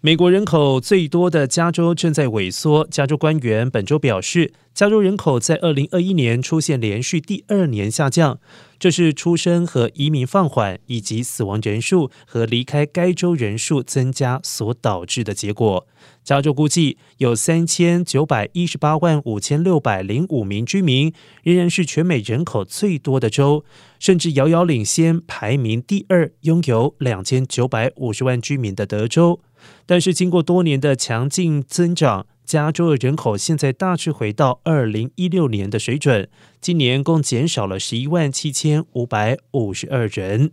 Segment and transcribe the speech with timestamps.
[0.00, 2.86] 美国人口最多的加州正在萎缩。
[2.88, 8.38] 加州官员本周表示，加州人口在二零二一年出现连续第二年下降，
[8.78, 15.84] 这是出生和移民放缓，以及死亡人数和离开该州人数增加所导致的结果。
[16.22, 23.64] 加州估计有三千九百一十八万五千六百零五名居民，仍然是全美人口最多的州，
[23.98, 29.40] 甚至遥遥领先排名第二、拥有两千九百五十万居民的德州。
[29.86, 36.30] 但是，经过多年的强劲增长，加州的人口现在大致回到二零一六年的水准。
[36.62, 40.52] 今年共减少了十一万七千五百五十二人。